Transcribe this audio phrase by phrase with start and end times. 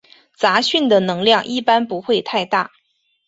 [0.35, 2.71] 杂讯的能量一般不会太大。